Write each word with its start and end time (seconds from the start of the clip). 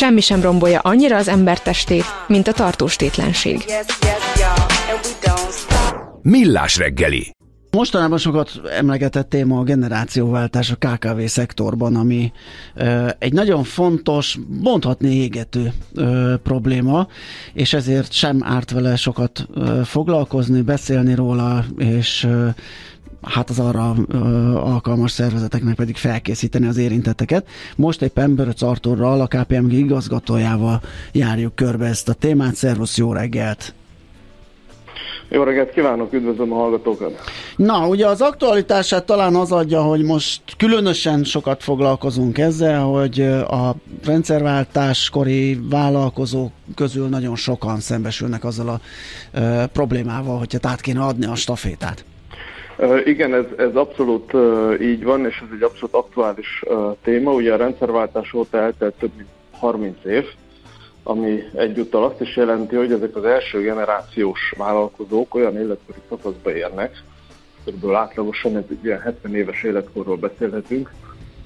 Semmi 0.00 0.20
sem 0.20 0.40
rombolja 0.40 0.80
annyira 0.80 1.16
az 1.16 1.28
embertestét, 1.28 2.04
mint 2.26 2.48
a 2.48 2.52
tartóstétlenség. 2.52 3.64
Millás 6.22 6.76
reggeli. 6.76 7.34
Mostanában 7.70 8.18
sokat 8.18 8.60
emlegetett 8.70 9.28
téma 9.28 9.58
a 9.58 9.62
generációváltás 9.62 10.70
a 10.70 10.76
KKV 10.76 11.24
szektorban, 11.24 11.96
ami 11.96 12.32
egy 13.18 13.32
nagyon 13.32 13.64
fontos, 13.64 14.38
mondhatni 14.62 15.14
égető 15.14 15.72
probléma, 16.42 17.08
és 17.52 17.72
ezért 17.72 18.12
sem 18.12 18.40
árt 18.44 18.70
vele 18.70 18.96
sokat 18.96 19.46
foglalkozni, 19.84 20.60
beszélni 20.62 21.14
róla, 21.14 21.64
és 21.78 22.28
hát 23.22 23.50
az 23.50 23.58
arra 23.58 23.94
ö, 24.08 24.18
alkalmas 24.54 25.10
szervezeteknek 25.10 25.74
pedig 25.74 25.96
felkészíteni 25.96 26.66
az 26.66 26.76
érintetteket. 26.76 27.46
Most 27.76 28.02
éppen 28.02 28.34
Böröc 28.34 28.62
Arturral, 28.62 29.20
a 29.20 29.26
KPMG 29.26 29.72
igazgatójával 29.72 30.80
járjuk 31.12 31.54
körbe 31.54 31.86
ezt 31.86 32.08
a 32.08 32.12
témát. 32.12 32.54
Szervusz, 32.54 32.96
jó 32.96 33.12
reggelt! 33.12 33.74
Jó 35.32 35.42
reggelt 35.42 35.70
kívánok, 35.70 36.12
üdvözlöm 36.12 36.52
a 36.52 36.56
hallgatókat! 36.56 37.20
Na, 37.56 37.88
ugye 37.88 38.06
az 38.06 38.20
aktualitását 38.20 39.06
talán 39.06 39.34
az 39.34 39.52
adja, 39.52 39.82
hogy 39.82 40.02
most 40.02 40.42
különösen 40.56 41.24
sokat 41.24 41.62
foglalkozunk 41.62 42.38
ezzel, 42.38 42.82
hogy 42.82 43.20
a 43.48 43.74
rendszerváltáskori 44.04 45.60
vállalkozók 45.70 46.52
közül 46.74 47.08
nagyon 47.08 47.36
sokan 47.36 47.80
szembesülnek 47.80 48.44
azzal 48.44 48.68
a 48.68 48.80
e, 49.38 49.66
problémával, 49.66 50.38
hogyha 50.38 50.58
át 50.62 50.80
kéne 50.80 51.00
adni 51.00 51.26
a 51.26 51.34
stafétát. 51.34 52.04
Igen, 53.04 53.34
ez, 53.34 53.44
ez 53.56 53.74
abszolút 53.74 54.32
így 54.80 55.04
van, 55.04 55.26
és 55.26 55.42
ez 55.42 55.48
egy 55.54 55.62
abszolút 55.62 55.94
aktuális 55.94 56.64
téma. 57.02 57.32
Ugye 57.32 57.52
a 57.52 57.56
rendszerváltás 57.56 58.32
óta 58.32 58.58
eltelt 58.58 58.94
több 58.94 59.10
mint 59.16 59.28
30 59.50 60.04
év, 60.04 60.24
ami 61.02 61.42
egyúttal 61.54 62.04
azt 62.04 62.20
is 62.20 62.36
jelenti, 62.36 62.76
hogy 62.76 62.92
ezek 62.92 63.16
az 63.16 63.24
első 63.24 63.60
generációs 63.60 64.54
vállalkozók 64.56 65.34
olyan 65.34 65.56
életkori 65.56 65.98
szakaszba 66.08 66.54
érnek, 66.54 67.02
kb. 67.64 67.90
átlagosan 67.90 68.56
ez 68.56 68.64
ilyen 68.82 69.00
70 69.00 69.34
éves 69.34 69.62
életkorról 69.62 70.16
beszélhetünk, 70.16 70.90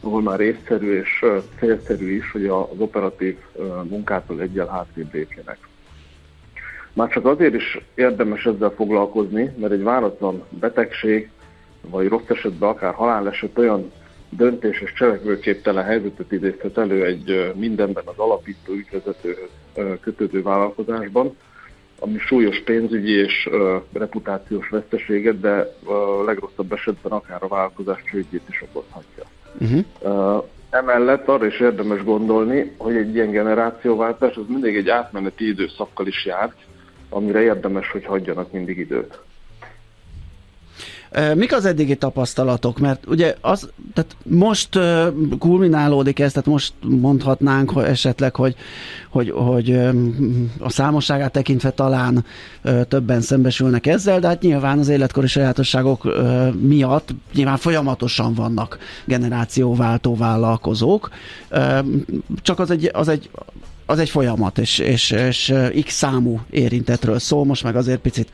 ahol 0.01 0.23
már 0.23 0.41
észszerű 0.41 0.99
és 0.99 1.25
célszerű 1.59 2.17
is, 2.17 2.31
hogy 2.31 2.47
az 2.47 2.79
operatív 2.79 3.37
munkától 3.83 4.41
egyel 4.41 4.67
hátrébb 4.67 5.15
lépjenek. 5.15 5.59
Már 6.95 7.09
csak 7.09 7.27
azért 7.27 7.55
is 7.55 7.79
érdemes 7.95 8.47
ezzel 8.47 8.71
foglalkozni, 8.71 9.55
mert 9.59 9.73
egy 9.73 9.83
váratlan 9.83 10.43
betegség, 10.49 11.31
vagy 11.81 12.09
rossz 12.09 12.29
esetben 12.29 12.69
akár 12.69 12.95
haláleset 12.95 13.59
olyan 13.59 13.93
döntés 14.29 14.81
és 14.81 14.93
cselekvőképtelen 14.93 15.85
helyzetet 15.85 16.33
idézhet 16.33 16.79
elő 16.79 17.05
egy 17.05 17.53
mindenben 17.55 18.05
az 18.07 18.19
alapító 18.19 18.73
ügyvezetőhöz 18.73 19.49
kötődő 20.01 20.43
vállalkozásban, 20.43 21.37
ami 21.99 22.19
súlyos 22.19 22.63
pénzügyi 22.65 23.13
és 23.13 23.49
reputációs 23.93 24.69
veszteséget, 24.69 25.41
de 25.41 25.75
legrosszabb 26.27 26.73
esetben 26.73 27.13
akár 27.13 27.43
a 27.43 27.49
vállalkozás 27.49 28.03
csődjét 28.11 28.49
is 28.49 28.63
okozhatja. 28.63 29.25
Uh-huh. 29.61 30.45
Emellett 30.71 31.29
arra 31.29 31.47
is 31.47 31.61
érdemes 31.61 32.05
gondolni, 32.05 32.75
hogy 32.77 32.97
egy 32.97 33.15
ilyen 33.15 33.31
generációváltás 33.31 34.37
az 34.37 34.45
mindig 34.49 34.77
egy 34.77 34.89
átmeneti 34.89 35.49
időszakkal 35.49 36.07
is 36.07 36.25
jár, 36.25 36.55
amire 37.09 37.43
érdemes, 37.43 37.91
hogy 37.91 38.05
hagyjanak 38.05 38.53
mindig 38.53 38.79
időt. 38.79 39.19
Mik 41.35 41.53
az 41.53 41.65
eddigi 41.65 41.97
tapasztalatok? 41.97 42.79
Mert 42.79 43.07
ugye 43.07 43.35
az, 43.41 43.71
tehát 43.95 44.17
most 44.23 44.79
kulminálódik 45.39 46.19
ez, 46.19 46.33
tehát 46.33 46.49
most 46.49 46.73
mondhatnánk 46.81 47.71
hogy 47.71 47.85
esetleg, 47.85 48.35
hogy, 48.35 48.55
hogy, 49.09 49.31
hogy 49.31 49.71
a 50.59 50.71
számosságát 50.71 51.33
tekintve 51.33 51.71
talán 51.71 52.25
többen 52.89 53.21
szembesülnek 53.21 53.87
ezzel, 53.87 54.21
de 54.21 54.27
hát 54.27 54.43
nyilván 54.43 54.79
az 54.79 54.89
életkori 54.89 55.27
sajátosságok 55.27 56.09
miatt 56.61 57.15
nyilván 57.35 57.57
folyamatosan 57.57 58.35
vannak 58.35 58.79
generációváltó 59.05 60.17
vállalkozók. 60.17 61.11
Csak 62.43 62.59
az 62.59 62.71
egy, 62.71 62.91
az 62.93 63.09
egy 63.09 63.31
az 63.87 63.99
egy 63.99 64.11
folyamat, 64.11 64.59
és, 64.59 64.79
és, 64.79 65.11
és 65.11 65.55
x 65.85 65.93
számú 65.93 66.41
érintetről 66.51 67.19
szól, 67.19 67.45
most 67.45 67.65
meg 67.65 67.77
azért 67.77 68.01
picit, 68.01 68.29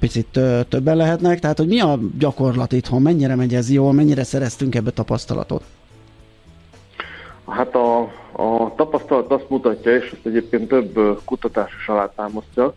picit 0.00 0.40
többen 0.68 0.96
lehetnek, 0.96 1.38
tehát 1.38 1.58
hogy 1.58 1.66
mi 1.66 1.80
a 1.80 1.98
gyakorlat 2.18 2.72
itthon, 2.72 3.02
mennyire 3.02 3.34
megy 3.34 3.54
ez 3.54 3.70
jól, 3.70 3.92
mennyire 3.92 4.24
szereztünk 4.24 4.74
ebbe 4.74 4.90
tapasztalatot? 4.90 5.62
Hát 7.48 7.74
a, 7.74 8.00
a 8.32 8.74
tapasztalat 8.76 9.32
azt 9.32 9.48
mutatja, 9.48 9.96
és 9.96 10.10
ezt 10.12 10.26
egyébként 10.26 10.68
több 10.68 11.20
kutatás 11.24 11.70
is 11.78 11.88
alátámasztja, 11.88 12.74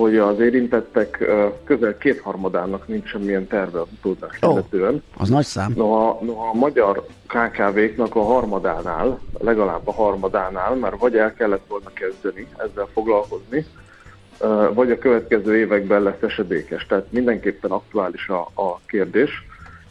hogy 0.00 0.16
az 0.16 0.40
érintettek 0.40 1.24
közel 1.64 1.96
kétharmadának 1.98 2.88
nincs 2.88 3.08
semmilyen 3.08 3.46
terve 3.46 3.80
az 3.80 3.86
utódást 3.92 4.44
oh, 4.44 4.52
illetően. 4.52 5.02
Az 5.16 5.28
nagy 5.28 5.44
szám. 5.44 5.72
Noha, 5.76 6.18
noha 6.22 6.48
a 6.48 6.54
magyar 6.54 7.06
KKV-knak 7.26 8.14
a 8.14 8.22
harmadánál, 8.22 9.20
legalább 9.38 9.88
a 9.88 9.92
harmadánál 9.92 10.74
már 10.74 10.96
vagy 10.98 11.16
el 11.16 11.34
kellett 11.34 11.64
volna 11.68 11.90
kezdeni 11.92 12.46
ezzel 12.56 12.88
foglalkozni, 12.92 13.66
vagy 14.74 14.90
a 14.90 14.98
következő 14.98 15.56
években 15.56 16.02
lesz 16.02 16.22
esedékes. 16.22 16.86
Tehát 16.86 17.06
mindenképpen 17.12 17.70
aktuális 17.70 18.28
a, 18.28 18.40
a 18.40 18.80
kérdés, 18.86 19.30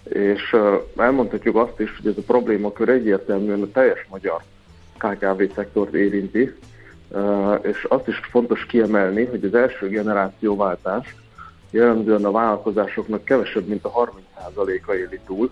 és 0.03 0.55
elmondhatjuk 0.97 1.55
azt 1.55 1.79
is, 1.79 1.97
hogy 2.01 2.11
ez 2.11 2.17
a 2.17 2.25
problémakör 2.27 2.89
egyértelműen 2.89 3.61
a 3.61 3.71
teljes 3.73 4.07
magyar 4.09 4.41
KKV 4.97 5.43
szektort 5.55 5.93
érinti, 5.93 6.53
és 7.61 7.85
azt 7.89 8.07
is 8.07 8.19
fontos 8.31 8.65
kiemelni, 8.65 9.25
hogy 9.25 9.43
az 9.43 9.55
első 9.55 9.87
generációváltás 9.87 11.15
jellemzően 11.71 12.25
a 12.25 12.31
vállalkozásoknak 12.31 13.23
kevesebb, 13.23 13.67
mint 13.67 13.85
a 13.85 13.91
30%-a 13.91 14.93
éli 14.93 15.19
túl. 15.25 15.49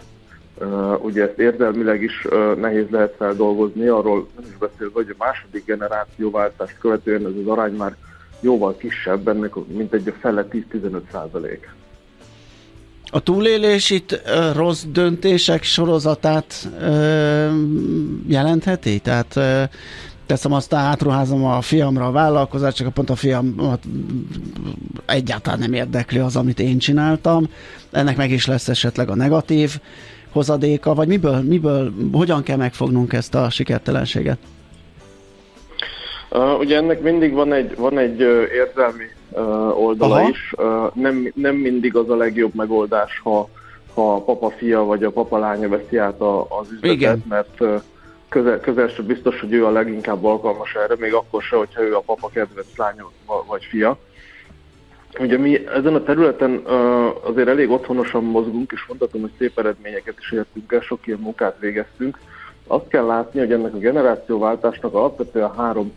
Ugye 1.01 1.23
ezt 1.23 1.39
érzelmileg 1.39 2.01
is 2.01 2.27
nehéz 2.57 2.89
lehet 2.89 3.15
feldolgozni, 3.17 3.87
arról 3.87 4.27
nem 4.35 4.45
is 4.49 4.57
beszél, 4.57 4.89
hogy 4.93 5.09
a 5.09 5.23
második 5.23 5.65
generációváltást 5.65 6.77
követően 6.79 7.25
ez 7.25 7.31
az 7.41 7.47
arány 7.47 7.73
már 7.73 7.95
jóval 8.39 8.77
kisebb, 8.77 9.27
ennek 9.27 9.55
mint 9.67 9.93
egy 9.93 10.07
a 10.07 10.13
fele 10.19 10.47
10-15 10.51 10.99
százalék. 11.11 11.75
A 13.11 13.19
túlélés 13.19 13.89
itt 13.89 14.21
rossz 14.53 14.83
döntések 14.83 15.63
sorozatát 15.63 16.69
jelentheti? 18.27 18.99
Tehát 18.99 19.39
teszem 20.27 20.53
azt, 20.53 20.73
átruházom 20.73 21.45
a 21.45 21.61
fiamra 21.61 22.05
a 22.05 22.11
vállalkozást, 22.11 22.75
csak 22.75 22.93
pont 22.93 23.09
a 23.09 23.15
fiam 23.15 23.55
egyáltalán 25.05 25.59
nem 25.59 25.73
érdekli 25.73 26.19
az, 26.19 26.35
amit 26.35 26.59
én 26.59 26.77
csináltam. 26.77 27.47
Ennek 27.91 28.17
meg 28.17 28.31
is 28.31 28.45
lesz 28.45 28.67
esetleg 28.67 29.09
a 29.09 29.15
negatív 29.15 29.79
hozadéka, 30.31 30.93
vagy 30.93 31.07
miből, 31.07 31.41
miből 31.41 31.93
hogyan 32.11 32.43
kell 32.43 32.57
megfognunk 32.57 33.13
ezt 33.13 33.35
a 33.35 33.49
sikertelenséget? 33.49 34.37
Uh, 36.29 36.59
ugye 36.59 36.77
ennek 36.77 37.01
mindig 37.01 37.33
van 37.33 37.53
egy, 37.53 37.75
van 37.75 37.97
egy 37.97 38.21
uh, 38.21 38.43
érzelmi 38.53 39.03
uh, 39.29 39.81
oldala 39.81 40.15
Aha. 40.15 40.29
is. 40.29 40.53
Uh, 40.57 40.91
nem, 40.93 41.31
nem 41.35 41.55
mindig 41.55 41.95
az 41.95 42.09
a 42.09 42.15
legjobb 42.15 42.55
megoldás, 42.55 43.19
ha, 43.23 43.49
ha 43.93 44.13
a 44.13 44.21
papa 44.21 44.49
fia 44.49 44.83
vagy 44.83 45.03
a 45.03 45.11
papa 45.11 45.37
lánya 45.37 45.69
veszi 45.69 45.97
át 45.97 46.21
a, 46.21 46.41
az 46.41 46.71
üzletet, 46.71 46.97
Igen. 46.97 47.23
mert 47.29 47.61
uh, 47.61 47.81
közel, 48.29 48.59
közel 48.59 48.87
sem 48.87 49.05
biztos, 49.05 49.39
hogy 49.39 49.53
ő 49.53 49.65
a 49.65 49.71
leginkább 49.71 50.23
alkalmas 50.23 50.75
erre, 50.75 50.95
még 50.99 51.13
akkor 51.13 51.41
se, 51.41 51.55
hogyha 51.55 51.81
ő 51.81 51.95
a 51.95 52.03
papa 52.05 52.29
kedvenc 52.29 52.77
lánya 52.77 53.11
vagy 53.47 53.63
fia. 53.63 53.97
Ugye 55.19 55.37
mi 55.37 55.67
ezen 55.67 55.95
a 55.95 56.03
területen 56.03 56.61
azért 57.21 57.47
elég 57.47 57.69
otthonosan 57.69 58.23
mozgunk, 58.23 58.71
és 58.71 58.85
mondhatom, 58.87 59.21
hogy 59.21 59.31
szép 59.37 59.59
eredményeket 59.59 60.15
is 60.19 60.31
értünk 60.31 60.71
el, 60.71 60.79
sok 60.79 61.07
ilyen 61.07 61.19
munkát 61.19 61.59
végeztünk. 61.59 62.17
Azt 62.67 62.87
kell 62.87 63.05
látni, 63.05 63.39
hogy 63.39 63.51
ennek 63.51 63.73
a 63.73 63.77
generációváltásnak 63.77 64.93
alapvetően 64.93 65.53
három 65.55 65.93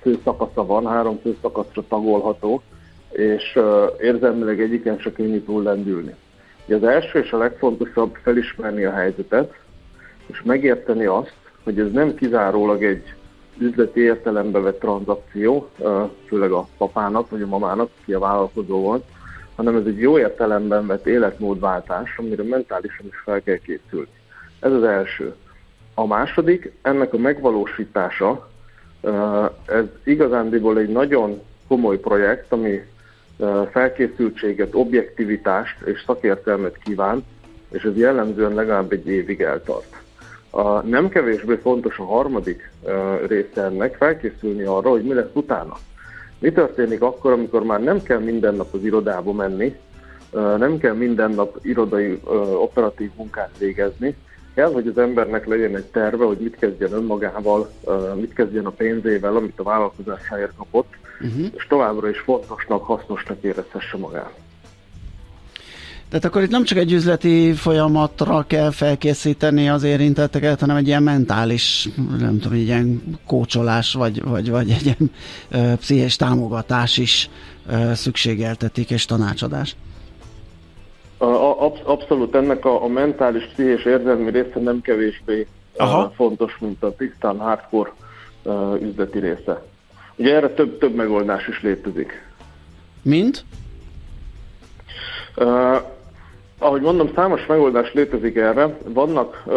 fő 0.00 0.18
szakasza 0.24 0.66
van, 0.66 0.86
három 0.86 1.18
fő 1.22 1.36
szakaszra 1.40 1.82
tagolható, 1.88 2.62
és 3.10 3.58
érzelmileg 4.00 4.60
egyiken 4.60 4.98
se 4.98 5.12
könnyű 5.12 5.40
túl 5.40 5.62
lendülni. 5.62 6.14
Ugye 6.66 6.76
az 6.76 6.84
első 6.84 7.18
és 7.18 7.32
a 7.32 7.36
legfontosabb 7.36 8.18
felismerni 8.22 8.84
a 8.84 8.92
helyzetet, 8.92 9.54
és 10.26 10.42
megérteni 10.42 11.04
azt, 11.04 11.34
hogy 11.64 11.78
ez 11.78 11.90
nem 11.92 12.14
kizárólag 12.14 12.84
egy 12.84 13.14
üzleti 13.58 14.00
értelembe 14.00 14.58
vett 14.58 14.80
tranzakció, 14.80 15.70
főleg 16.26 16.50
a 16.50 16.68
papának 16.76 17.30
vagy 17.30 17.42
a 17.42 17.46
mamának, 17.46 17.90
aki 18.02 18.12
a 18.12 18.18
vállalkozó 18.18 18.80
volt, 18.80 19.04
hanem 19.56 19.76
ez 19.76 19.86
egy 19.86 19.98
jó 19.98 20.18
értelemben 20.18 20.86
vett 20.86 21.06
életmódváltás, 21.06 22.16
amire 22.16 22.42
mentálisan 22.42 23.06
is 23.06 23.22
fel 23.24 23.42
kell 23.42 23.56
készülni. 23.56 24.08
Ez 24.60 24.72
az 24.72 24.82
első. 24.82 25.34
A 25.94 26.06
második, 26.06 26.72
ennek 26.82 27.12
a 27.12 27.18
megvalósítása, 27.18 28.50
ez 29.66 29.84
igazándiból 30.04 30.78
egy 30.78 30.88
nagyon 30.88 31.40
komoly 31.68 31.98
projekt, 31.98 32.52
ami 32.52 32.80
felkészültséget, 33.70 34.74
objektivitást 34.74 35.80
és 35.84 36.02
szakértelmet 36.06 36.78
kíván, 36.78 37.24
és 37.70 37.82
ez 37.82 37.96
jellemzően 37.96 38.54
legalább 38.54 38.92
egy 38.92 39.06
évig 39.06 39.40
eltart. 39.40 40.01
A 40.54 40.80
nem 40.80 41.08
kevésbé 41.08 41.54
fontos 41.54 41.98
a 41.98 42.04
harmadik 42.04 42.70
része 43.26 43.62
ennek, 43.62 43.96
felkészülni 43.96 44.62
arra, 44.62 44.90
hogy 44.90 45.02
mi 45.02 45.14
lesz 45.14 45.30
utána. 45.32 45.76
Mi 46.38 46.52
történik 46.52 47.02
akkor, 47.02 47.32
amikor 47.32 47.62
már 47.62 47.82
nem 47.82 48.02
kell 48.02 48.18
minden 48.18 48.54
nap 48.54 48.74
az 48.74 48.84
irodába 48.84 49.32
menni, 49.32 49.76
nem 50.58 50.78
kell 50.78 50.94
minden 50.94 51.30
nap 51.30 51.58
irodai 51.62 52.20
operatív 52.54 53.10
munkát 53.16 53.58
végezni, 53.58 54.16
kell, 54.54 54.72
hogy 54.72 54.86
az 54.86 54.98
embernek 54.98 55.46
legyen 55.46 55.76
egy 55.76 55.86
terve, 55.86 56.24
hogy 56.24 56.38
mit 56.38 56.56
kezdjen 56.56 56.92
önmagával, 56.92 57.70
mit 58.14 58.32
kezdjen 58.34 58.66
a 58.66 58.70
pénzével, 58.70 59.36
amit 59.36 59.58
a 59.60 59.62
vállalkozásáért 59.62 60.56
kapott, 60.56 60.94
uh-huh. 61.20 61.46
és 61.54 61.66
továbbra 61.66 62.08
is 62.08 62.18
fontosnak, 62.18 62.84
hasznosnak 62.84 63.42
érezhesse 63.42 63.96
magát. 63.96 64.41
Tehát 66.12 66.26
akkor 66.26 66.42
itt 66.42 66.50
nem 66.50 66.64
csak 66.64 66.78
egy 66.78 66.92
üzleti 66.92 67.52
folyamatra 67.52 68.44
kell 68.46 68.70
felkészíteni 68.70 69.68
az 69.68 69.82
érintetteket, 69.82 70.60
hanem 70.60 70.76
egy 70.76 70.86
ilyen 70.86 71.02
mentális, 71.02 71.88
nem 72.18 72.38
tudom, 72.38 72.58
egy 72.58 72.64
ilyen 72.64 73.02
kócsolás, 73.26 73.94
vagy, 73.94 74.22
vagy, 74.22 74.50
vagy 74.50 74.70
egy 74.70 74.84
ilyen 74.84 75.10
ö, 75.50 75.76
pszichés 75.76 76.16
támogatás 76.16 76.98
is 76.98 77.30
ö, 77.70 77.94
szükségeltetik, 77.94 78.90
és 78.90 79.04
tanácsadás. 79.04 79.76
Absz- 81.18 81.84
abszolút 81.84 82.34
ennek 82.34 82.64
a, 82.64 82.84
a 82.84 82.88
mentális, 82.88 83.44
pszichés 83.44 83.84
érzelmi 83.84 84.30
része 84.30 84.58
nem 84.60 84.80
kevésbé 84.80 85.46
Aha. 85.76 86.12
Fontos, 86.14 86.56
mint 86.60 86.82
a 86.82 86.96
tisztán 86.96 87.38
hardcore 87.38 87.92
uh, 88.42 88.82
üzleti 88.82 89.18
része. 89.18 89.62
Ugye 90.16 90.34
erre 90.34 90.48
több, 90.48 90.78
több 90.78 90.94
megoldás 90.94 91.48
is 91.48 91.62
létezik. 91.62 92.30
Mint? 93.02 93.44
Uh, 95.36 95.76
ahogy 96.62 96.80
mondom, 96.80 97.10
számos 97.14 97.46
megoldás 97.46 97.92
létezik 97.92 98.36
erre. 98.36 98.76
Vannak 98.84 99.42
uh, 99.46 99.54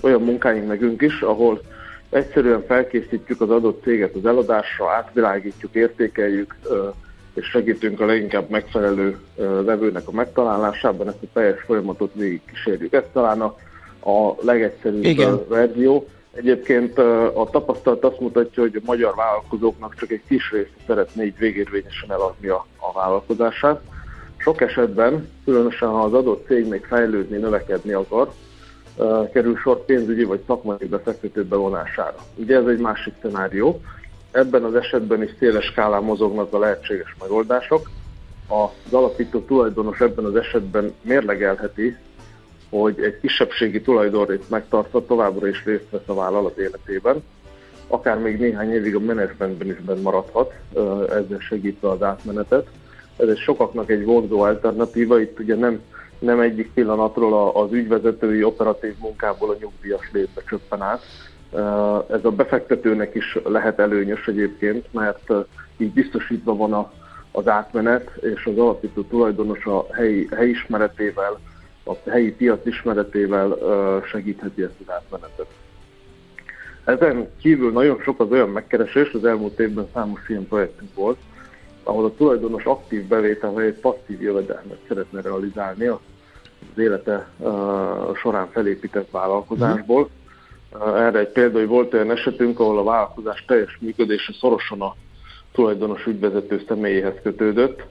olyan 0.00 0.22
munkáink 0.22 0.66
nekünk 0.66 1.02
is, 1.02 1.20
ahol 1.20 1.60
egyszerűen 2.10 2.64
felkészítjük 2.66 3.40
az 3.40 3.50
adott 3.50 3.82
céget 3.82 4.14
az 4.14 4.26
eladásra, 4.26 4.90
átvilágítjuk, 4.90 5.74
értékeljük, 5.74 6.56
uh, 6.64 6.94
és 7.34 7.46
segítünk 7.46 8.00
a 8.00 8.06
leginkább 8.06 8.50
megfelelő 8.50 9.18
vevőnek 9.64 10.08
a 10.08 10.12
megtalálásában, 10.12 11.08
ezt 11.08 11.22
a 11.22 11.26
teljes 11.32 11.60
folyamatot 11.60 12.10
végig 12.14 12.40
kísérjük. 12.44 12.92
Ez 12.92 13.02
talán 13.12 13.40
a, 13.40 13.56
a 14.10 14.34
legegyszerűbb 14.40 15.04
Igen. 15.04 15.40
verzió. 15.48 16.08
Egyébként 16.32 16.98
a 17.34 17.48
tapasztalat 17.50 18.04
azt 18.04 18.20
mutatja, 18.20 18.62
hogy 18.62 18.76
a 18.76 18.84
magyar 18.84 19.14
vállalkozóknak 19.14 19.94
csak 19.94 20.10
egy 20.10 20.22
kis 20.28 20.50
része 20.50 20.70
szeretné 20.86 21.24
így 21.24 21.38
végérvényesen 21.38 22.10
eladni 22.10 22.48
a, 22.48 22.66
a 22.76 22.92
vállalkozását. 22.92 23.80
Sok 24.42 24.60
esetben, 24.60 25.28
különösen 25.44 25.88
ha 25.88 26.02
az 26.02 26.12
adott 26.12 26.46
cég 26.46 26.68
még 26.68 26.84
fejlődni, 26.84 27.36
növekedni 27.36 27.92
akar, 27.92 28.32
kerül 29.32 29.56
sor 29.56 29.84
pénzügyi 29.84 30.24
vagy 30.24 30.40
szakmai 30.46 30.86
befektető 30.86 31.44
bevonására. 31.44 32.16
Ugye 32.34 32.56
ez 32.56 32.66
egy 32.66 32.78
másik 32.78 33.14
szenárió. 33.22 33.80
Ebben 34.30 34.64
az 34.64 34.74
esetben 34.74 35.22
is 35.22 35.30
széles 35.38 35.64
skálán 35.64 36.02
mozognak 36.02 36.52
a 36.52 36.58
lehetséges 36.58 37.16
megoldások. 37.20 37.90
Az 38.48 38.92
alapító 38.92 39.40
tulajdonos 39.40 40.00
ebben 40.00 40.24
az 40.24 40.36
esetben 40.36 40.94
mérlegelheti, 41.02 41.96
hogy 42.70 43.00
egy 43.02 43.20
kisebbségi 43.20 43.80
tulajdonrészt 43.80 44.50
megtartva 44.50 45.06
továbbra 45.06 45.48
is 45.48 45.64
részt 45.64 45.90
vesz 45.90 46.00
a 46.06 46.14
vállalat 46.14 46.58
életében, 46.58 47.22
akár 47.86 48.18
még 48.18 48.38
néhány 48.38 48.72
évig 48.72 48.94
a 48.94 49.00
menedzsmentben 49.00 49.68
is 49.68 49.76
maradhat, 50.02 50.52
ezzel 51.08 51.38
segítve 51.38 51.90
az 51.90 52.02
átmenetet. 52.02 52.66
Ez 53.28 53.38
sokaknak 53.38 53.90
egy 53.90 54.04
vonzó 54.04 54.40
alternatíva, 54.40 55.20
itt 55.20 55.38
ugye 55.38 55.54
nem, 55.54 55.80
nem 56.18 56.40
egyik 56.40 56.70
pillanatról 56.74 57.50
az 57.50 57.72
ügyvezetői 57.72 58.42
operatív 58.42 58.94
munkából 58.98 59.50
a 59.50 59.56
nyugdíjas 59.60 60.10
létbe 60.12 60.42
csöppen 60.48 60.82
át, 60.82 61.02
ez 62.10 62.24
a 62.24 62.30
befektetőnek 62.30 63.14
is 63.14 63.38
lehet 63.44 63.78
előnyös 63.78 64.26
egyébként, 64.26 64.86
mert 64.92 65.32
így 65.76 65.92
biztosítva 65.92 66.56
van 66.56 66.72
a, 66.72 66.92
az 67.32 67.48
átmenet, 67.48 68.10
és 68.20 68.46
az 68.46 68.58
alapító 68.58 69.02
tulajdonos 69.02 69.64
a 69.64 69.86
helyi, 69.92 70.28
helyismeretével, 70.36 71.40
a 71.84 72.10
helyi 72.10 72.32
piac 72.32 72.66
ismeretével 72.66 73.58
segítheti 74.06 74.62
ezt 74.62 74.80
az 74.86 74.94
átmenetet. 74.94 75.46
Ezen 76.84 77.28
kívül 77.40 77.72
nagyon 77.72 78.00
sok 78.00 78.20
az 78.20 78.30
olyan 78.30 78.48
megkeresés, 78.48 79.12
az 79.12 79.24
elmúlt 79.24 79.58
évben 79.58 79.88
számos 79.92 80.28
ilyen 80.28 80.48
projektünk 80.48 80.94
volt, 80.94 81.18
ahol 81.90 82.04
a 82.04 82.14
tulajdonos 82.14 82.64
aktív 82.64 83.06
bevétel 83.06 83.60
egy 83.60 83.80
passzív 83.80 84.22
jövedelmet 84.22 84.78
szeretne 84.88 85.20
realizálni 85.20 85.86
az 85.86 85.98
élete 86.76 87.28
során 88.14 88.48
felépített 88.50 89.10
vállalkozásból. 89.10 90.08
Erre 90.80 91.18
egy 91.18 91.28
példa, 91.28 91.58
hogy 91.58 91.66
volt 91.66 91.94
olyan 91.94 92.10
esetünk, 92.10 92.60
ahol 92.60 92.78
a 92.78 92.84
vállalkozás 92.84 93.44
teljes 93.46 93.78
működése 93.80 94.32
szorosan 94.40 94.80
a 94.80 94.94
tulajdonos 95.52 96.06
ügyvezető 96.06 96.62
személyéhez 96.68 97.14
kötődött, 97.22 97.82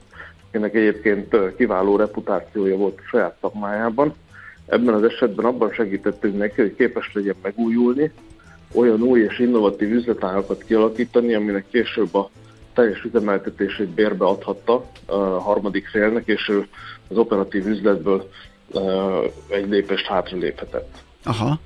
ennek 0.52 0.76
egyébként 0.76 1.56
kiváló 1.56 1.96
reputációja 1.96 2.78
volt 2.78 2.98
a 2.98 3.08
saját 3.10 3.38
szakmájában. 3.42 4.14
Ebben 4.66 4.94
az 4.94 5.04
esetben 5.04 5.46
abban 5.46 5.72
segítettünk 5.72 6.38
neki, 6.38 6.62
hogy 6.62 6.76
képes 6.76 7.14
legyen 7.14 7.36
megújulni, 7.42 8.12
olyan 8.74 9.02
új 9.02 9.20
és 9.20 9.40
innovatív 9.40 9.92
üzletágakat 9.92 10.64
kialakítani, 10.64 11.34
aminek 11.34 11.66
később 11.72 12.16
a 12.16 12.30
teljes 12.80 13.04
üzemeltetését 13.04 13.88
bérbe 13.88 14.26
adhatta 14.26 14.86
a 15.06 15.16
harmadik 15.16 15.88
félnek, 15.88 16.28
és 16.28 16.50
ő 16.50 16.68
az 17.08 17.18
operatív 17.18 17.68
üzletből 17.68 18.30
egy 19.48 19.70
lépést 19.70 20.06
hátra 20.06 20.38
léphetett. 20.38 20.98
Aha. 21.24 21.60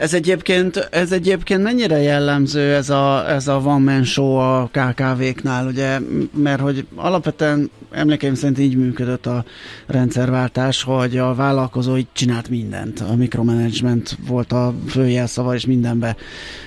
Ez 0.00 0.14
egyébként, 0.14 0.76
ez 0.76 1.12
egyébként 1.12 1.62
mennyire 1.62 1.98
jellemző 1.98 2.74
ez 2.74 2.90
a, 2.90 3.30
ez 3.30 3.48
a 3.48 3.56
one 3.56 3.92
man 3.92 4.04
show 4.04 4.34
a 4.34 4.70
KKV-knál, 4.72 5.66
ugye, 5.66 5.98
mert 6.34 6.60
hogy 6.60 6.86
alapvetően 6.94 7.70
emlékeim 7.90 8.34
szerint 8.34 8.58
így 8.58 8.76
működött 8.76 9.26
a 9.26 9.44
rendszerváltás, 9.86 10.82
hogy 10.82 11.16
a 11.16 11.34
vállalkozó 11.34 11.96
így 11.96 12.06
csinált 12.12 12.48
mindent. 12.48 13.00
A 13.00 13.14
mikromanagement 13.14 14.18
volt 14.26 14.52
a 14.52 14.74
főjelszava, 14.88 15.54
és 15.54 15.66
mindenbe, 15.66 16.16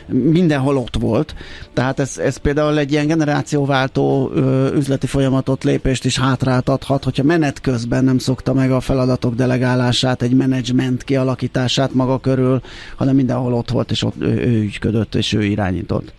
mindenhol 0.08 0.78
ott 0.78 0.96
volt. 1.00 1.36
Tehát 1.74 2.00
ez, 2.00 2.18
ez 2.18 2.38
például 2.38 2.78
egy 2.78 2.92
ilyen 2.92 3.08
generációváltó 3.08 4.32
ö, 4.34 4.74
üzleti 4.76 5.08
folyamatot, 5.08 5.64
lépést 5.64 6.06
is 6.06 6.20
hátráltathat, 6.20 7.04
hogyha 7.04 7.24
menet 7.24 7.62
közben 7.62 8.04
nem 8.04 8.18
szokta 8.18 8.54
meg 8.54 8.72
a 8.72 8.80
feladatok 8.80 9.36
delegálását, 9.36 10.22
egy 10.22 10.34
menedzsment 10.34 11.04
kialakítását 11.04 11.94
maga 11.94 12.20
körül, 12.20 12.62
hanem 12.96 13.20
mindenhol 13.24 13.54
ott 13.54 13.70
volt, 13.70 13.92
és 13.92 14.04
ott 14.04 14.22
ő, 14.22 14.26
ő 14.26 14.62
ügyködött, 14.62 15.16
és 15.16 15.34
ő 15.34 15.44
irányított. 15.44 16.14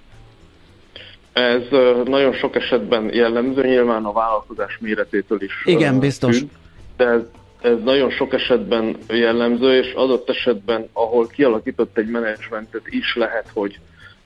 Ez 1.32 1.62
nagyon 2.04 2.32
sok 2.32 2.56
esetben 2.56 3.14
jellemző, 3.14 3.66
nyilván 3.66 4.04
a 4.04 4.12
vállalkozás 4.12 4.78
méretétől 4.80 5.42
is. 5.42 5.52
Igen, 5.64 5.98
biztos. 5.98 6.38
Függ, 6.38 6.48
de 6.96 7.04
ez, 7.04 7.20
ez 7.60 7.76
nagyon 7.84 8.10
sok 8.10 8.32
esetben 8.32 8.96
jellemző, 9.08 9.78
és 9.78 9.92
adott 9.92 10.28
esetben, 10.28 10.88
ahol 10.92 11.26
kialakított 11.26 11.98
egy 11.98 12.08
menedzsmentet 12.08 12.82
is 12.84 13.16
lehet, 13.16 13.50
hogy 13.52 13.78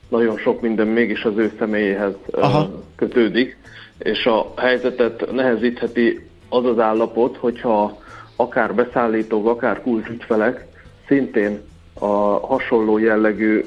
nagyon 0.08 0.38
sok 0.38 0.60
minden 0.60 0.86
mégis 0.86 1.24
az 1.24 1.36
ő 1.36 1.52
személyéhez 1.58 2.14
Aha. 2.30 2.70
kötődik, 2.96 3.56
és 3.98 4.26
a 4.26 4.52
helyzetet 4.56 5.32
nehezítheti 5.32 6.26
az 6.48 6.64
az 6.64 6.78
állapot, 6.78 7.36
hogyha 7.36 7.98
akár 8.36 8.74
beszállítók, 8.74 9.48
akár 9.48 9.82
kulcsügyfelek 9.82 10.66
szintén 11.06 11.60
a 11.98 12.46
hasonló 12.46 12.98
jellegű, 12.98 13.64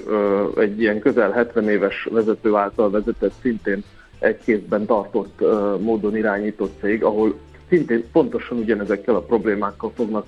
egy 0.58 0.82
ilyen 0.82 1.00
közel 1.00 1.32
70 1.32 1.70
éves 1.70 2.08
vezető 2.12 2.56
által 2.56 2.90
vezetett, 2.90 3.34
szintén 3.42 3.84
egy 4.20 4.38
kézben 4.44 4.86
tartott 4.86 5.40
módon 5.80 6.18
irányított 6.18 6.80
cég, 6.80 7.04
ahol 7.04 7.40
szintén 7.70 8.04
pontosan 8.12 8.58
ugyanezekkel 8.58 9.16
a 9.16 9.22
problémákkal 9.22 9.92
fognak 9.96 10.26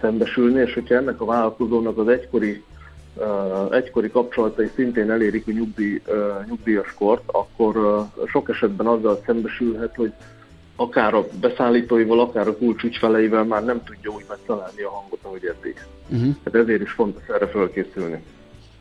szembesülni, 0.00 0.60
és 0.60 0.74
hogyha 0.74 0.94
ennek 0.94 1.20
a 1.20 1.24
vállalkozónak 1.24 1.98
az 1.98 2.08
egykori, 2.08 2.62
egykori 3.70 4.10
kapcsolatai 4.10 4.70
szintén 4.74 5.10
elérik 5.10 5.46
a 5.46 5.50
nyugdíj, 5.50 6.02
nyugdíjas 6.48 6.94
kort, 6.94 7.22
akkor 7.26 8.04
sok 8.26 8.48
esetben 8.48 8.86
azzal 8.86 9.20
szembesülhet, 9.26 9.94
hogy 9.96 10.12
akár 10.76 11.14
a 11.14 11.26
beszállítóival, 11.40 12.20
akár 12.20 12.48
a 12.48 12.56
kulcsügyfeleivel 12.56 13.44
már 13.44 13.64
nem 13.64 13.82
tudja 13.84 14.10
úgy 14.10 14.24
megtalálni 14.28 14.82
a 14.82 14.90
hangot, 14.90 15.18
ahogy 15.22 15.44
eddig. 15.44 15.84
Uh-huh. 16.08 16.34
Hát 16.44 16.54
ezért 16.54 16.82
is 16.82 16.90
fontos 16.90 17.26
erre 17.28 17.46
felkészülni. 17.46 18.22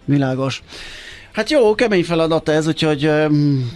Világos. 0.05 0.63
Hát 1.33 1.49
jó, 1.49 1.75
kemény 1.75 2.03
feladat 2.03 2.49
ez, 2.49 2.67
úgyhogy 2.67 3.11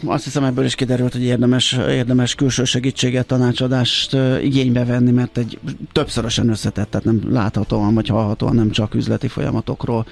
azt 0.05 0.23
hiszem 0.23 0.43
ebből 0.43 0.65
is 0.65 0.75
kiderült, 0.75 1.11
hogy 1.11 1.23
érdemes, 1.23 1.79
érdemes 1.89 2.35
külső 2.35 2.63
segítséget, 2.63 3.27
tanácsadást 3.27 4.17
igénybe 4.41 4.85
venni, 4.85 5.11
mert 5.11 5.37
egy 5.37 5.59
többszörösen 5.91 6.49
összetett, 6.49 6.89
tehát 6.89 7.05
nem 7.05 7.21
láthatóan 7.29 7.93
vagy 7.93 8.07
hallhatóan 8.07 8.55
nem 8.55 8.71
csak 8.71 8.93
üzleti 8.93 9.27
folyamatokról 9.27 10.05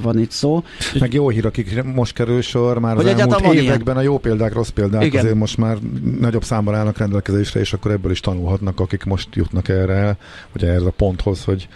van 0.00 0.18
itt 0.18 0.30
szó. 0.30 0.62
Meg 0.98 1.12
jó 1.12 1.28
hír, 1.28 1.46
akik 1.46 1.82
most 1.82 2.12
kerül 2.12 2.42
sor, 2.42 2.78
már 2.78 2.96
hogy 2.96 3.08
az 3.08 3.20
elmúlt 3.20 3.54
években 3.54 3.94
ilyen. 3.94 3.96
a 3.96 4.00
jó 4.00 4.18
példák, 4.18 4.52
rossz 4.52 4.68
példák 4.68 5.04
Igen. 5.04 5.20
azért 5.20 5.38
most 5.38 5.56
már 5.56 5.76
nagyobb 6.20 6.44
számban 6.44 6.74
állnak 6.74 6.98
rendelkezésre, 6.98 7.60
és 7.60 7.72
akkor 7.72 7.90
ebből 7.90 8.12
is 8.12 8.20
tanulhatnak, 8.20 8.80
akik 8.80 9.04
most 9.04 9.28
jutnak 9.34 9.68
erre, 9.68 10.16
vagy 10.52 10.64
erre 10.64 10.86
a 10.86 10.90
ponthoz, 10.90 11.44
hogy 11.44 11.68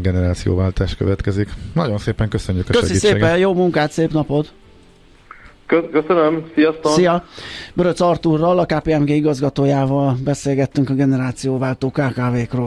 generációváltás 0.00 0.96
következik. 0.96 1.48
Nagyon 1.74 1.98
szépen 1.98 2.28
köszönjük 2.28 2.68
a 2.68 2.72
Köszi 2.72 2.86
segítséget. 2.86 3.16
szépen, 3.16 3.38
jó 3.38 3.54
munkát, 3.54 3.90
szép 3.90 4.12
napot! 4.12 4.52
Köszönöm, 5.92 6.50
sziasztok! 6.54 6.92
Szia! 6.92 7.24
Böröc 7.74 8.00
Artúrral, 8.00 8.58
a 8.58 8.64
KPMG 8.66 9.08
igazgatójával 9.08 10.16
beszélgettünk 10.24 10.90
a 10.90 10.94
generációváltó 10.94 11.90
KKV-król. 11.90 12.66